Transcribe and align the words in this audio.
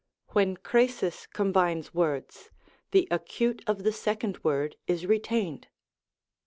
When 0.29 0.57
crasis 0.57 1.27
combines 1.27 1.93
words, 1.93 2.49
the 2.89 3.07
acute 3.11 3.61
of 3.67 3.83
the 3.83 3.91
second 3.93 4.43
word 4.43 4.75
is 4.87 5.05
retained. 5.05 5.67